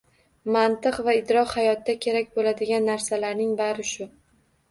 Mantiq 0.53 0.95
va 1.09 1.13
idrok– 1.17 1.51
hayotda 1.59 1.95
kerak 2.05 2.33
bo‘ladigan 2.39 2.89
narsalarning 2.93 3.53
bari 3.61 3.87
shu. 3.93 4.09